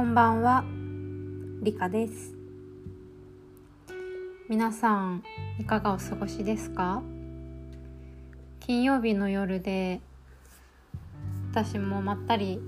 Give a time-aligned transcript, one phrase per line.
[0.00, 0.64] こんばんは、
[1.62, 2.34] りかです。
[4.48, 5.22] 皆さん、
[5.58, 7.02] いかがお過ごしですか？
[8.60, 10.00] 金曜日の夜で、
[11.52, 12.58] 私もまったり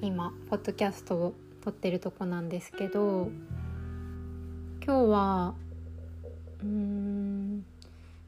[0.00, 3.32] 今、ポッドキャストを撮ってるとこなんですけど、
[4.86, 5.54] 今日は、
[6.62, 7.64] うん、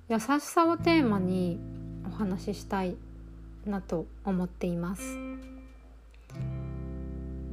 [0.09, 1.61] 優しさをテーマに
[2.09, 2.97] お話ししたい
[3.65, 5.17] なと思っています。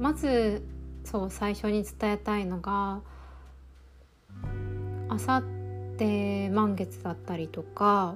[0.00, 0.64] まず
[1.10, 3.00] そう最初に伝えたいのが
[5.08, 5.42] あさっ
[5.96, 8.14] て満月だったりとか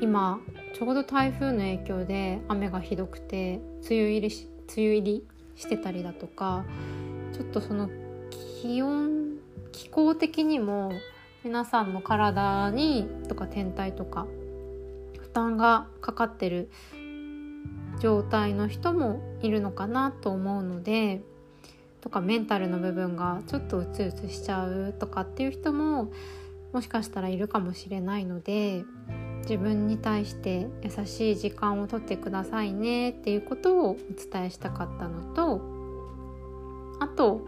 [0.00, 0.40] 今
[0.74, 6.64] ちょうど台風の影響で雨がひどくて梅雨入りし梅雨入りしてたりだとか
[7.32, 7.88] ちょっとその
[8.60, 9.36] 気温
[9.70, 10.90] 気候的にも
[11.44, 14.26] 皆さんの体にとか天体とか
[15.20, 16.70] 負担がかかってる
[18.00, 21.22] 状態の人もいるのかなと思うので
[22.06, 26.12] とかメンタルの部分がちょっとうつうつしちゃうとかっていう人も
[26.72, 28.84] もしかしたらいるかもしれないので
[29.40, 35.60] 自分に対して優しい時間をとってくださいねっていうことをお伝えしたかったのと
[37.00, 37.44] あと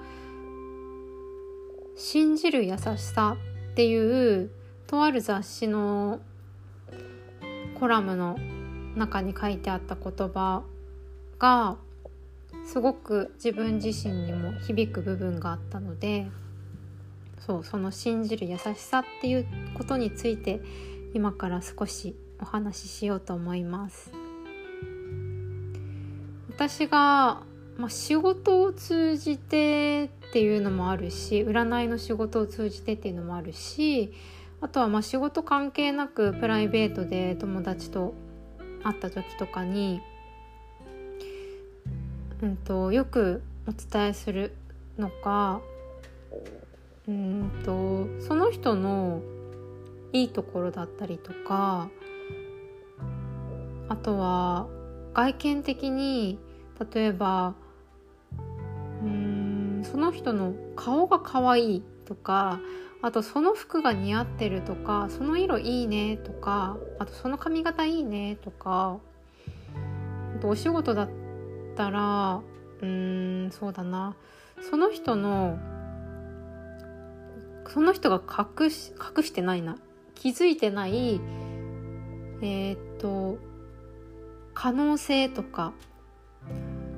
[1.94, 3.36] 「信じる優しさ」
[3.70, 4.50] っていう
[4.88, 6.18] とある雑誌の
[7.78, 8.36] コラムの
[8.96, 10.64] 中に書いてあった言葉
[11.38, 11.76] が
[12.66, 16.26] すごく自分自身にも響く部分があったので
[17.38, 20.60] そうその信じる優しさっていうことについて
[21.14, 24.12] 今から少しお話ししようと思います。
[26.50, 27.42] 私が、
[27.76, 34.12] まあ、仕事を通じてっていうのもあるし占いの仕事を通じてっていうのもあるし
[34.60, 38.12] あとはまあ仕事関係なくプライベートで友達と
[38.82, 40.00] 会った時とかに、
[42.42, 44.54] うんと、よくお伝えする
[44.98, 45.60] のが
[47.08, 49.22] うんとその人の
[50.12, 51.90] いいところだったりとか
[53.88, 54.66] あとは
[55.14, 56.38] 外見的に
[56.92, 57.54] 例えば
[59.02, 62.60] うんその人の顔が可愛いとか
[63.00, 68.98] あとその服が似合ってるとかその色いいねとかあとその髪型いいねとか
[70.36, 71.27] あとお仕事だった
[71.78, 72.42] たら
[72.80, 74.16] うーんそうだな。
[74.68, 75.56] その人の
[77.68, 79.78] その人が隠し隠してないな。
[80.16, 81.20] 気づいてない
[82.42, 83.38] えー、っと
[84.54, 85.72] 可能性とか。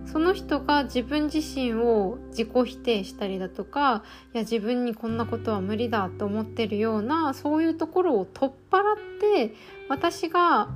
[0.07, 4.03] その人が自分自身を自己否定したりだとか
[4.35, 9.55] いや自分にこんなことは無理だと思ってるようなそういうところを取っ払って
[9.89, 10.69] 私が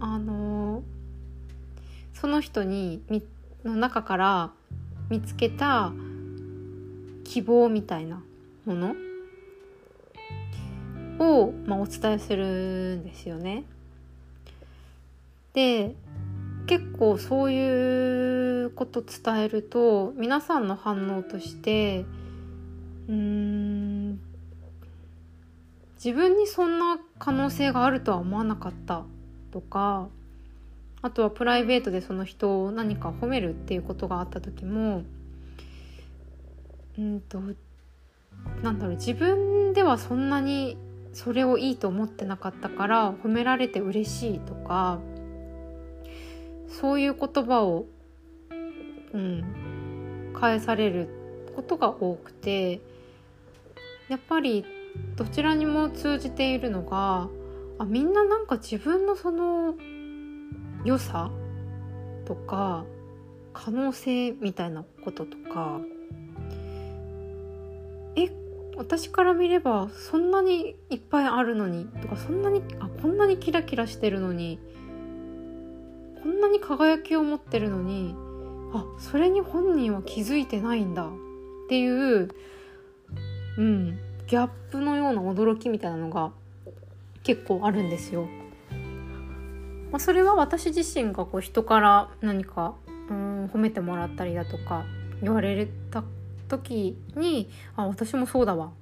[0.00, 0.82] あの
[2.12, 3.02] その人に
[3.64, 4.50] の中から
[5.08, 5.92] 見つけた
[7.24, 8.22] 希望みたいな
[8.64, 8.94] もの
[11.18, 13.64] を、まあ、お伝えするんですよね。
[15.54, 15.94] で
[16.66, 22.06] 結構そういうこと伝えると皆さんの反応として
[23.08, 24.20] うーん
[26.02, 29.04] 自分にそんな可能性があるとは思わなかった
[29.52, 30.08] とか
[31.02, 35.02] あとはプライベートでその人を何か褒めるっていうことがあった時も
[36.98, 37.40] うんと
[38.62, 40.76] なんだろう自分ではそんなに
[41.12, 45.00] それをいいと思ってなかったから褒められて嬉しいとか
[46.68, 47.84] そういう言葉を、
[49.12, 51.08] うん、返される
[51.54, 52.80] ことが多くて
[54.08, 54.64] やっぱり
[55.16, 57.28] どちらにも通じているのが
[57.78, 59.74] あみんななんか自分のその
[60.84, 61.30] 良さ？
[62.24, 62.84] とか
[63.52, 65.80] 可能性みたいなこととか
[68.16, 68.30] え
[68.76, 74.58] 私から見ればそんなにいっぱいあるのにとかそんなにあこんなにキラキラしてるのに
[76.22, 78.14] こんなに輝きを持ってるのに
[78.72, 81.08] あそれに本人は気づいてないんだっ
[81.68, 82.28] ていう
[83.58, 86.32] うんギャップのような驚きみたいなのが
[87.22, 88.26] 結構あるんですよ。
[89.92, 92.74] まあ、それは私自身がこう人から何か
[93.10, 94.84] うん褒めてもらったりだとか
[95.22, 96.02] 言われた
[96.48, 98.72] 時にあ私もそうだわ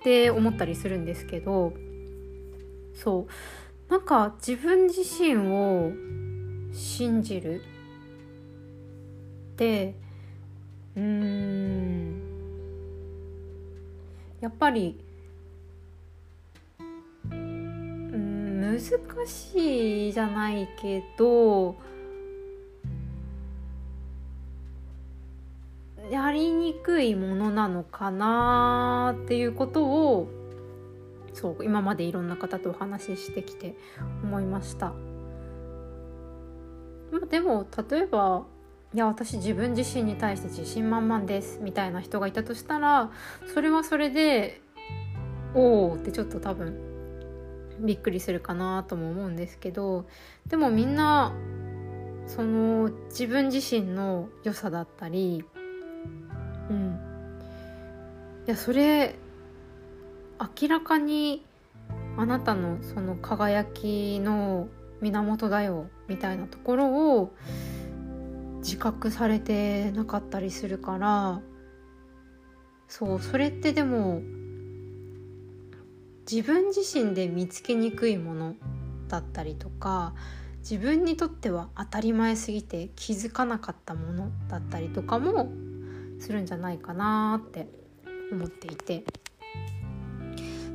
[0.00, 1.74] って思ったりするんですけど
[2.94, 3.32] そう。
[3.90, 5.92] なんか自分自身を
[6.72, 7.60] 信じる
[9.52, 9.94] って
[10.96, 12.22] うーん
[14.40, 14.98] やっぱり
[18.78, 21.76] 難しいじゃないけど
[26.10, 30.28] やりにくいものなのかなっていうことを
[31.32, 33.74] そう今までいろんな方とお話ししてきて
[34.22, 34.92] 思いました。
[37.30, 38.44] でも例えば
[38.94, 43.10] いや私自分自身に対して自信満々ですみたいな人がいたとしたら
[43.52, 44.60] それはそれで
[45.54, 46.78] おおってちょっと多分
[47.80, 50.06] びっくりするかなとも思うんですけど
[50.48, 51.32] でもみんな
[52.26, 55.44] その自分自身の良さだったり
[56.70, 57.00] うん。
[58.46, 59.16] いやそれ
[60.60, 61.44] 明らかに
[62.16, 64.68] あなたのその輝きの
[65.00, 67.34] 源だよみたいなところを
[68.58, 71.40] 自覚されてなかったりするから
[72.88, 74.22] そうそれってでも
[76.30, 78.54] 自分自身で見つけにくいもの
[79.08, 80.14] だったりとか
[80.58, 85.48] 自分にとっては当たり前すぎて気づかなかったものだったりとかも
[86.18, 87.68] するんじゃないかなって
[88.32, 89.04] 思っていて。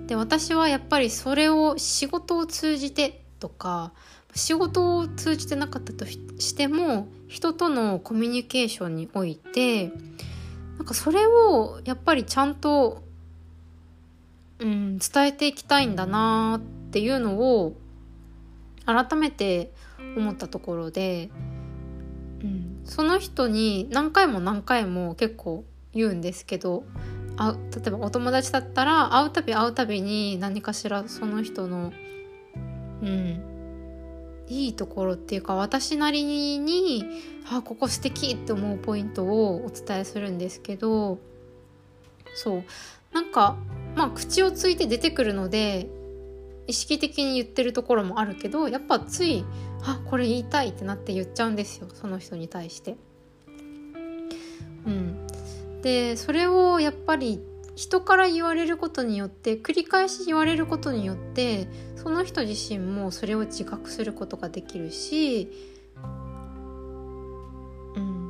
[0.08, 3.94] で私はやっぱりそれを仕事を通じてとか
[4.34, 9.92] 仕事を通じてなかったとしても人とのコミュニケーションにおいて
[10.78, 13.04] なんかそれをやっぱりちゃんと、
[15.02, 17.76] 伝えていきたいんだなっていうのを
[18.86, 19.72] 改めて
[20.16, 21.30] 思ったところで、
[22.42, 25.64] うん、その人に何回も何回も結構
[25.94, 26.84] 言うんですけど
[27.38, 31.92] あ例えばお友達だったら会うたび会うたびに何かしらその人の
[33.02, 33.52] うん
[34.48, 37.06] いいところっていうか私なりに
[37.50, 41.20] あここ素敵って思うポイントをお伝えするんですけど
[42.36, 42.64] そう
[43.14, 43.58] なんか
[43.96, 45.90] まあ口をついて出てくるので
[46.68, 49.44] 意識的に言ってるところもあるけどやっぱつい
[49.84, 52.96] あこれ言いたいってなって言っちゃうんですよその人に対して。
[54.86, 55.28] うん、
[55.84, 57.40] でそれをやっぱり
[57.76, 65.52] 人から言われることによって繰り返し言われることによってその人自身もそれを自覚することができるし、
[67.96, 68.30] うん、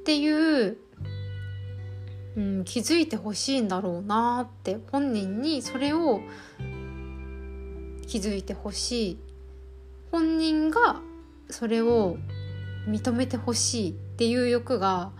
[0.00, 0.76] っていう、
[2.36, 6.20] うん、気づいてほしいんだろうなって本人にそれを
[8.06, 9.18] 気づいてほしい
[10.10, 11.00] 本人が
[11.48, 12.18] それを
[12.88, 15.12] 認めてほしいっていう欲が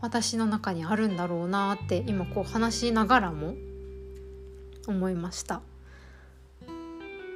[0.00, 3.54] 私の中にあるんだろうなって今こう話しながらも
[4.86, 5.62] 思いました。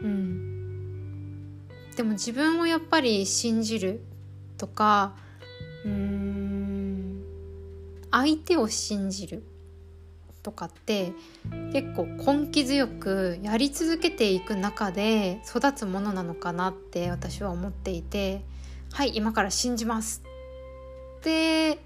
[0.03, 4.03] うん、でも自分をやっぱり信じる
[4.59, 5.15] とか
[5.85, 6.26] うん
[8.17, 9.43] 相手を信じる
[10.43, 11.13] とかって
[11.75, 18.43] 結構根気強くやり続けていく中で育つものなのかなって私は思っていて
[18.93, 20.23] はい今から信じます
[21.19, 21.79] って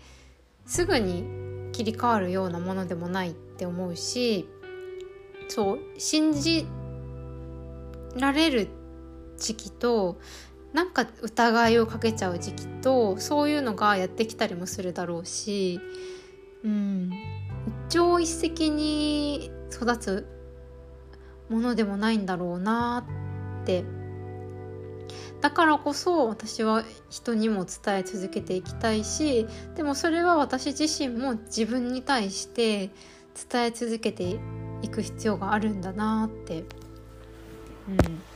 [0.66, 1.24] すぐに
[1.72, 4.48] 切り替わるようなものでもないって思うし
[5.48, 6.64] そう信じ
[8.14, 8.68] られる
[9.36, 10.20] 時期と
[10.72, 15.80] なんか疑いをかけちゃう時期とそういうのがやってきたりもするだろうし、
[16.64, 17.10] うん、
[17.88, 20.26] 一朝一夕に育つ
[21.48, 23.04] ものでもないんだろうな
[23.62, 23.84] って。
[25.40, 32.90] だからこそ私は人にも伝え続けていきたいしでもそれは私自身も自分に対して
[33.50, 34.38] 伝え続けて
[34.82, 36.64] いく必要があるんだなって、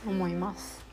[0.05, 0.83] うん、思います。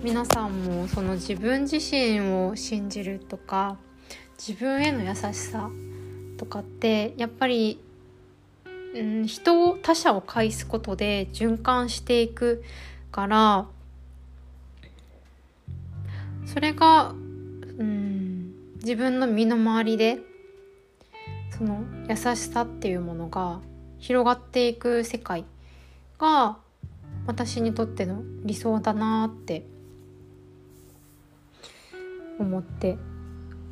[0.00, 3.76] 皆さんもその自分自身を信じるとか
[4.38, 5.70] 自分への優しさ
[6.36, 7.80] とかってやっぱり、
[8.94, 12.62] うん、人を他者を介すことで循環していく
[13.10, 13.66] から
[16.46, 20.20] それがうん自分の身の回りで
[21.58, 23.60] その優しさっていうものが
[23.98, 25.44] 広がっていく世界
[26.20, 26.56] が
[27.26, 29.64] 私にとっての理想だなって
[32.38, 32.98] 思って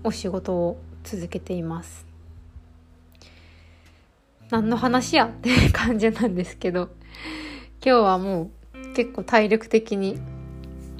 [0.05, 2.07] お仕事を続けています。
[4.51, 6.91] 何の話やっていう感じなんですけど
[7.85, 10.19] 今日はもう結構体力的に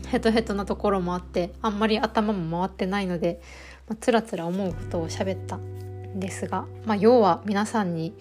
[0.09, 3.41] ヘトヘトなところもあってあんまり頭も回ってないので、
[3.89, 8.15] まあ、つらつら思うことを喋ったんですが、まあ、要は皆さんに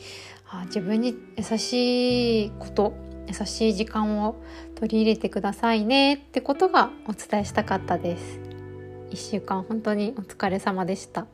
[0.47, 2.93] あ自分に優しいこと
[3.27, 4.35] 優しい時間を
[4.75, 8.44] 取り入れてくださいねってことがお伝えしたかったです
[9.15, 11.25] 1週間本当にお疲れ様でした。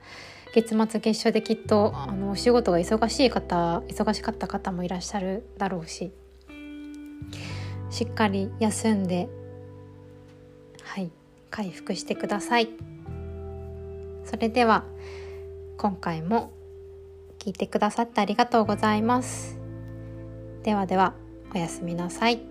[0.54, 6.12] 月末月初できっとあのお仕事が忙しい方忙しかった方もいらっしゃるだろうし
[7.90, 9.30] しっかり休んで
[10.84, 11.10] はい
[11.50, 12.70] 回復してください。
[14.24, 14.86] それでは
[15.78, 16.54] 今回も
[17.40, 19.58] 聞いてくださってありがとうございます。
[20.64, 21.16] ではでは
[21.54, 22.51] おやすみなさい。